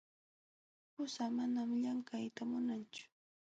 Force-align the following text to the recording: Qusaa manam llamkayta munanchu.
Qusaa 0.93 1.29
manam 1.37 1.69
llamkayta 1.81 2.43
munanchu. 2.51 3.03